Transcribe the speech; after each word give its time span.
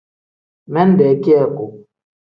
Minde 0.73 1.07
kiyaku. 1.23 1.65